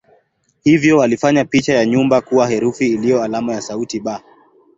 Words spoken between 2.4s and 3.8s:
herufi iliyo alama ya